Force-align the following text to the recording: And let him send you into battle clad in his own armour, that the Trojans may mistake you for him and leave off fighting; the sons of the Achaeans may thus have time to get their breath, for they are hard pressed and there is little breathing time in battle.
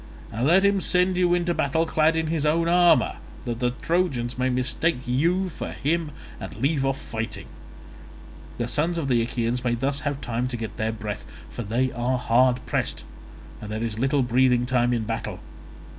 And 0.33 0.47
let 0.47 0.65
him 0.65 0.81
send 0.81 1.15
you 1.15 1.35
into 1.35 1.53
battle 1.53 1.85
clad 1.85 2.15
in 2.15 2.25
his 2.25 2.43
own 2.43 2.67
armour, 2.67 3.17
that 3.45 3.59
the 3.59 3.69
Trojans 3.83 4.35
may 4.35 4.49
mistake 4.49 4.97
you 5.05 5.47
for 5.49 5.69
him 5.69 6.09
and 6.39 6.55
leave 6.55 6.83
off 6.83 6.99
fighting; 6.99 7.45
the 8.57 8.67
sons 8.67 8.97
of 8.97 9.09
the 9.09 9.21
Achaeans 9.21 9.63
may 9.63 9.75
thus 9.75 9.99
have 9.99 10.19
time 10.19 10.47
to 10.47 10.57
get 10.57 10.77
their 10.77 10.91
breath, 10.91 11.23
for 11.51 11.61
they 11.61 11.91
are 11.91 12.17
hard 12.17 12.65
pressed 12.65 13.03
and 13.61 13.71
there 13.71 13.83
is 13.83 13.99
little 13.99 14.23
breathing 14.23 14.65
time 14.65 14.91
in 14.91 15.03
battle. 15.03 15.39